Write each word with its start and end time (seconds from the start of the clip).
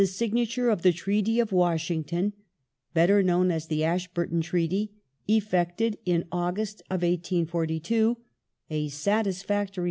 signature 0.07 0.71
of 0.71 0.81
the 0.81 0.91
Treaty 0.91 1.39
of 1.39 1.51
Washington— 1.51 2.33
better 2.95 3.21
known 3.21 3.51
as 3.51 3.67
the 3.67 3.83
Ashburton 3.83 4.41
Treaty— 4.41 4.89
effected, 5.27 5.99
in 6.05 6.25
August, 6.31 6.81
1842, 6.89 8.17
a 8.71 8.87
^satisfactory. 8.89 9.79